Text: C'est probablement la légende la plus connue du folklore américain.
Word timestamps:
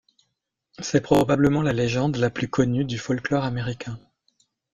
C'est 0.79 1.01
probablement 1.01 1.61
la 1.61 1.73
légende 1.73 2.15
la 2.17 2.31
plus 2.31 2.47
connue 2.49 2.85
du 2.85 2.97
folklore 2.97 3.43
américain. 3.43 3.99